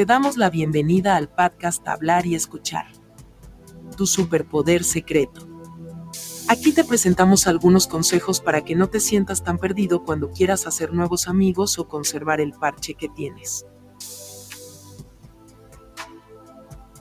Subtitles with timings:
[0.00, 2.86] Te damos la bienvenida al podcast Hablar y Escuchar.
[3.98, 5.46] Tu superpoder secreto.
[6.48, 10.94] Aquí te presentamos algunos consejos para que no te sientas tan perdido cuando quieras hacer
[10.94, 13.66] nuevos amigos o conservar el parche que tienes.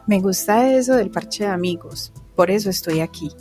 [0.05, 3.31] Me gusta eso del parche de amigos, por eso estoy aquí.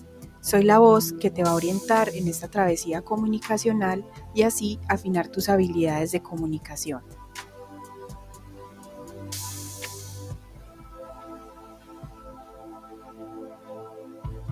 [0.40, 4.06] Soy la voz que te va a orientar en esta travesía comunicacional
[4.36, 7.02] y así afinar tus habilidades de comunicación.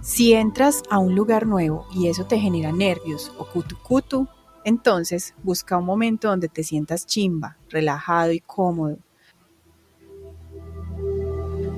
[0.06, 4.28] Si entras a un lugar nuevo y eso te genera nervios o cutu
[4.64, 8.98] entonces busca un momento donde te sientas chimba, relajado y cómodo.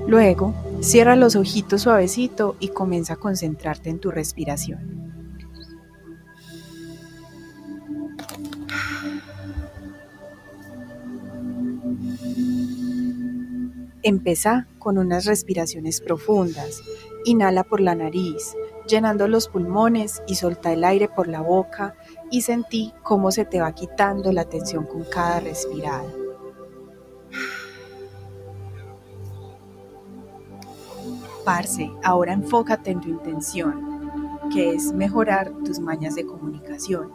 [0.05, 5.09] Luego, cierra los ojitos suavecito y comienza a concentrarte en tu respiración.
[14.03, 16.79] Empezá con unas respiraciones profundas
[17.25, 18.55] Inhala por la nariz,
[18.87, 21.95] llenando los pulmones y solta el aire por la boca
[22.31, 26.05] y sentí cómo se te va quitando la tensión con cada respirada.
[31.43, 37.11] Parce, ahora enfócate en tu intención, que es mejorar tus mañas de comunicación.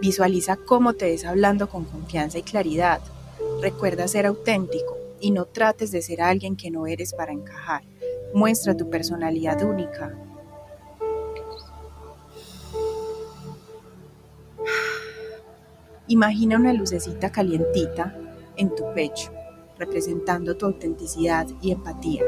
[0.00, 3.00] Visualiza cómo te ves hablando con confianza y claridad
[3.60, 7.84] Recuerda ser auténtico y no trates de ser alguien que no eres para encajar.
[8.34, 10.14] Muestra tu personalidad única.
[16.08, 18.14] Imagina una lucecita calientita
[18.56, 19.32] en tu pecho,
[19.78, 22.22] representando tu autenticidad y empatía.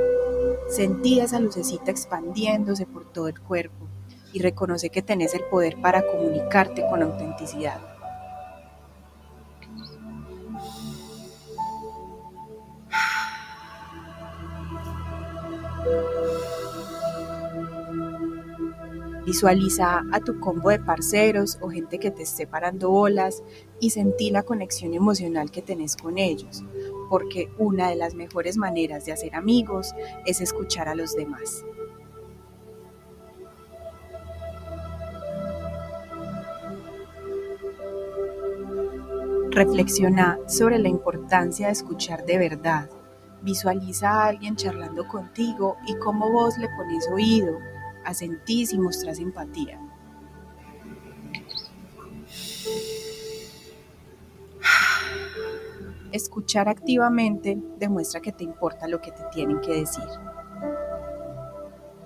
[0.68, 3.86] Sentí esa lucecita expandiéndose por todo el cuerpo
[4.32, 7.97] y reconoce que tenés el poder para comunicarte con autenticidad.
[19.28, 23.42] Visualiza a tu combo de parceros o gente que te esté parando bolas
[23.78, 26.64] y sentí la conexión emocional que tenés con ellos,
[27.10, 29.92] porque una de las mejores maneras de hacer amigos
[30.24, 31.62] es escuchar a los demás.
[39.50, 42.88] Reflexiona sobre la importancia de escuchar de verdad.
[43.42, 47.58] Visualiza a alguien charlando contigo y cómo vos le pones oído,
[48.04, 49.80] asentís y mostrás empatía.
[56.12, 60.04] Escuchar activamente demuestra que te importa lo que te tienen que decir.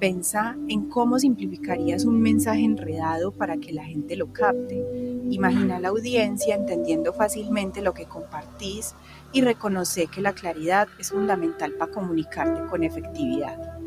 [0.03, 4.85] Pensa en cómo simplificarías un mensaje enredado para que la gente lo capte.
[5.31, 8.97] Imagina la audiencia entendiendo fácilmente lo que compartís
[9.33, 13.79] y reconoce que la claridad es fundamental para comunicarte con efectividad.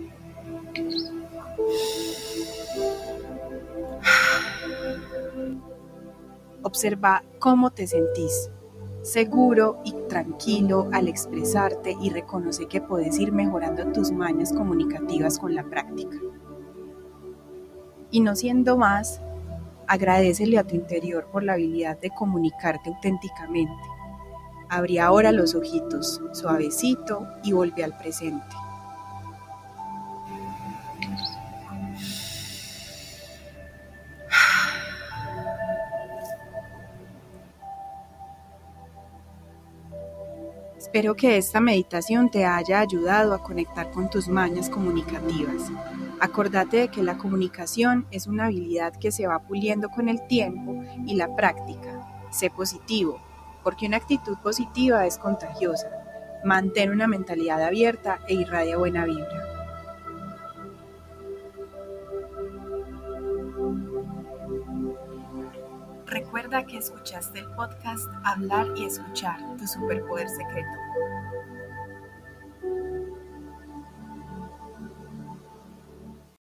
[6.62, 8.50] Observa cómo te sentís,
[9.06, 15.54] seguro y tranquilo al expresarte y reconoce que puedes ir mejorando tus mañas comunicativas con
[15.54, 16.18] la práctica.
[18.10, 19.22] Y no siendo más,
[19.88, 23.74] agradecele a tu interior por la habilidad de comunicarte auténticamente.
[24.70, 28.56] Abrí ahora los ojitos, suavecito, y vuelve al presente.
[40.86, 45.72] Espero que esta meditación te haya ayudado a conectar con tus mañas comunicativas.
[46.20, 50.84] Acordate de que la comunicación es una habilidad que se va puliendo con el tiempo
[51.08, 52.08] y la práctica.
[52.30, 53.20] Sé positivo,
[53.64, 55.90] porque una actitud positiva es contagiosa.
[56.46, 59.55] Mantén una mentalidad abierta e irradia buena vibra.
[66.46, 70.70] Recuerda que escuchaste el podcast Hablar y Escuchar, tu superpoder secreto.